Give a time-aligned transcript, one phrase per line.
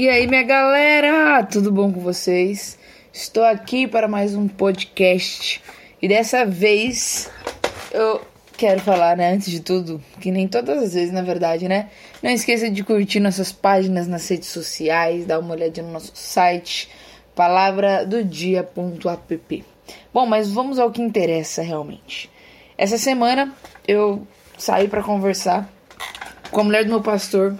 [0.00, 2.78] E aí, minha galera, tudo bom com vocês?
[3.12, 5.60] Estou aqui para mais um podcast
[6.00, 7.28] e dessa vez
[7.90, 8.20] eu
[8.56, 11.90] quero falar, né, antes de tudo, que nem todas as vezes, na verdade, né?
[12.22, 16.88] Não esqueça de curtir nossas páginas nas redes sociais, dar uma olhadinha no nosso site,
[17.34, 19.64] palavradodia.app.
[20.14, 22.30] Bom, mas vamos ao que interessa realmente.
[22.78, 23.52] Essa semana
[23.84, 24.24] eu
[24.56, 25.68] saí para conversar
[26.52, 27.56] com a mulher do meu pastor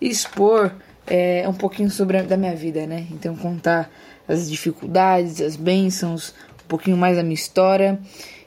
[0.00, 0.72] e expor
[1.06, 3.06] é, um pouquinho sobre a, da minha vida, né?
[3.10, 3.90] Então contar
[4.26, 6.34] as dificuldades, as bênçãos,
[6.64, 7.98] um pouquinho mais da minha história.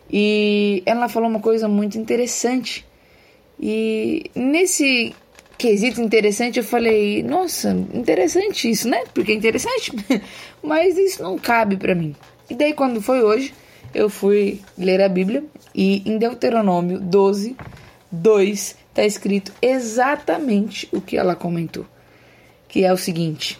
[0.09, 2.85] E ela falou uma coisa muito interessante.
[3.59, 5.13] E nesse
[5.57, 9.03] quesito interessante eu falei, nossa, interessante isso, né?
[9.13, 9.91] Porque é interessante,
[10.61, 12.15] mas isso não cabe para mim.
[12.49, 13.53] E daí quando foi hoje,
[13.93, 15.43] eu fui ler a Bíblia
[15.73, 17.55] e em Deuteronômio 12,
[18.11, 21.85] 2 está escrito exatamente o que ela comentou
[22.67, 23.59] que é o seguinte: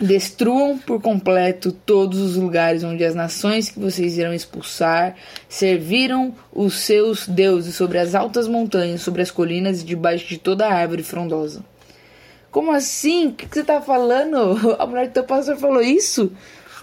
[0.00, 5.14] Destruam por completo todos os lugares onde as nações que vocês irão expulsar
[5.48, 10.68] serviram os seus deuses sobre as altas montanhas, sobre as colinas e debaixo de toda
[10.68, 11.64] árvore frondosa.
[12.50, 13.28] Como assim?
[13.28, 14.58] O que você está falando?
[14.80, 16.32] A mulher do teu pastor falou isso?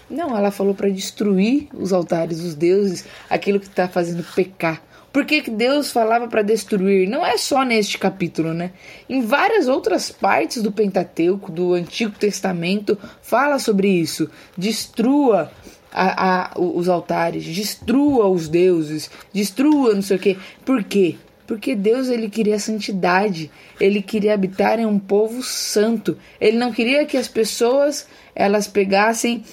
[0.08, 4.82] Não, ela falou para destruir os altares, os deuses, aquilo que está fazendo pecar.
[5.12, 7.08] Por que, que Deus falava para destruir?
[7.08, 8.72] Não é só neste capítulo, né?
[9.08, 14.30] Em várias outras partes do Pentateuco, do Antigo Testamento, fala sobre isso.
[14.56, 15.52] Destrua
[15.92, 20.38] a, a, os altares, destrua os deuses, destrua não sei o quê.
[20.64, 21.16] Por quê?
[21.46, 26.16] Porque Deus ele queria santidade, ele queria habitar em um povo santo.
[26.40, 29.44] Ele não queria que as pessoas elas pegassem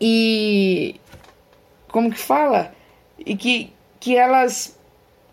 [0.00, 0.94] e
[1.88, 2.72] como que fala?
[3.18, 4.76] E que que elas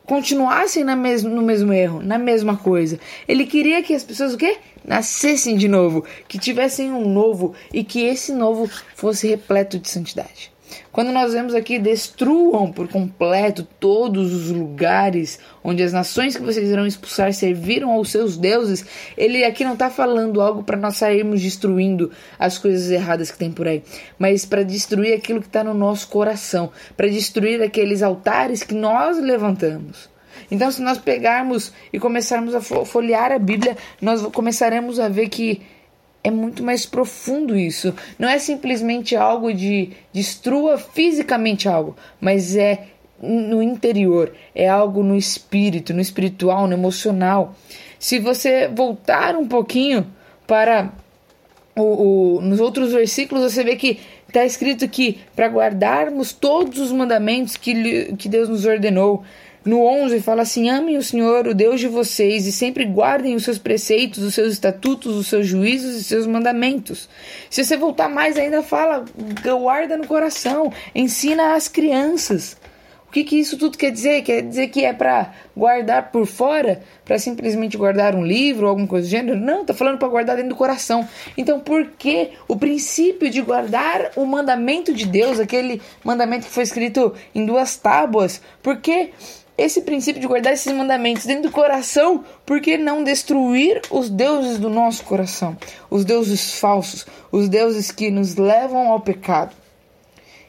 [0.05, 2.99] continuassem na mes no mesmo erro, na mesma coisa.
[3.27, 4.57] Ele queria que as pessoas o quê?
[4.85, 10.51] Nascessem de novo, que tivessem um novo e que esse novo fosse repleto de santidade.
[10.91, 16.69] Quando nós vemos aqui, destruam por completo todos os lugares onde as nações que vocês
[16.69, 18.85] irão expulsar serviram aos seus deuses,
[19.17, 23.51] ele aqui não está falando algo para nós sairmos destruindo as coisas erradas que tem
[23.51, 23.83] por aí,
[24.17, 29.19] mas para destruir aquilo que está no nosso coração, para destruir aqueles altares que nós
[29.19, 30.09] levantamos.
[30.49, 35.61] Então, se nós pegarmos e começarmos a folhear a Bíblia, nós começaremos a ver que
[36.27, 37.93] é muito mais profundo isso.
[38.19, 42.87] Não é simplesmente algo de destrua fisicamente algo, mas é
[43.21, 47.55] no interior, é algo no espírito, no espiritual, no emocional.
[47.97, 50.05] Se você voltar um pouquinho
[50.45, 50.91] para
[51.75, 53.99] o, o nos outros versículos, você vê que
[54.37, 59.23] está escrito que para guardarmos todos os mandamentos que, que Deus nos ordenou,
[59.65, 63.43] no 11 fala assim: Amem o Senhor, o Deus de vocês, e sempre guardem os
[63.43, 67.09] seus preceitos, os seus estatutos, os seus juízos e seus mandamentos.
[67.49, 69.03] Se você voltar mais ainda, fala:
[69.43, 72.55] guarda no coração, ensina às crianças.
[73.07, 74.21] O que, que isso tudo quer dizer?
[74.21, 76.83] Quer dizer que é para guardar por fora?
[77.05, 79.39] Para simplesmente guardar um livro ou alguma coisa do gênero?
[79.39, 81.07] Não, tá falando para guardar dentro do coração.
[81.37, 86.63] Então, por que o princípio de guardar o mandamento de Deus, aquele mandamento que foi
[86.63, 88.41] escrito em duas tábuas?
[88.61, 89.11] Por que
[89.57, 94.59] esse princípio de guardar esses mandamentos dentro do coração, por que não destruir os deuses
[94.59, 95.57] do nosso coração?
[95.89, 99.55] Os deuses falsos, os deuses que nos levam ao pecado.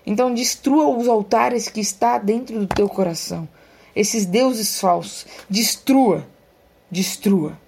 [0.08, 3.46] Então destrua os altares que está dentro do teu coração.
[3.94, 6.26] Esses deuses falsos, destrua,
[6.90, 7.58] destrua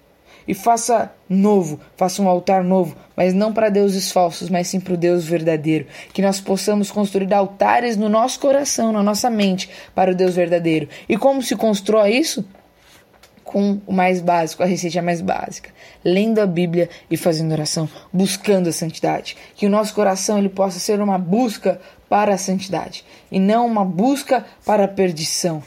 [0.47, 4.95] e faça novo, faça um altar novo, mas não para deuses falsos, mas sim para
[4.95, 5.85] o Deus verdadeiro.
[6.13, 10.89] Que nós possamos construir altares no nosso coração, na nossa mente, para o Deus verdadeiro.
[11.07, 12.43] E como se constrói isso?
[13.51, 15.71] Com o mais básico, a receita mais básica,
[16.05, 19.35] lendo a Bíblia e fazendo oração, buscando a santidade.
[19.55, 23.83] Que o nosso coração ele possa ser uma busca para a santidade e não uma
[23.83, 25.61] busca para a perdição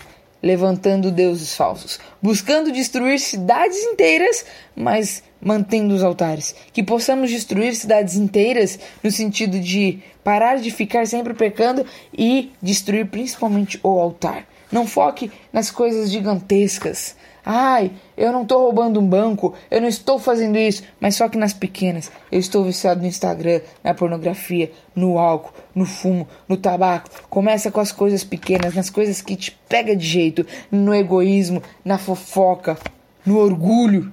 [0.45, 4.45] levantando deuses falsos, buscando destruir cidades inteiras,
[4.77, 6.55] mas mantendo os altares.
[6.71, 13.07] Que possamos destruir cidades inteiras no sentido de parar de ficar sempre pecando e destruir
[13.07, 14.47] principalmente o altar.
[14.71, 17.17] Não foque nas coisas gigantescas.
[17.47, 21.37] Ai, eu não estou roubando um banco, eu não estou fazendo isso, mas só que
[21.37, 22.11] nas pequenas.
[22.33, 27.11] Eu estou viciado no Instagram, na pornografia, no álcool, no fumo, no tabaco.
[27.29, 31.99] Começa com as coisas pequenas, nas coisas que te pega de jeito, no egoísmo, na
[31.99, 32.79] fofoca,
[33.27, 34.11] no orgulho.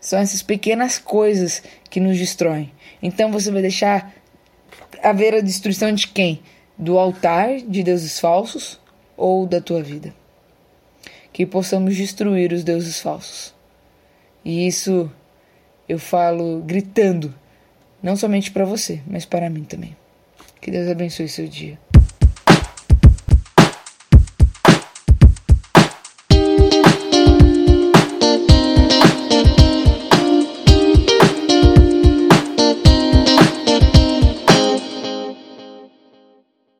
[0.00, 2.72] São essas pequenas coisas que nos destroem.
[3.00, 4.12] Então você vai deixar
[5.00, 6.40] haver a destruição de quem?
[6.76, 8.80] Do altar de deuses falsos
[9.16, 10.12] ou da tua vida?
[11.38, 13.54] Que possamos destruir os deuses falsos.
[14.44, 15.08] E isso
[15.88, 17.32] eu falo gritando
[18.02, 19.96] Não somente para você, mas para mim também.
[20.60, 21.78] Que Deus abençoe seu dia.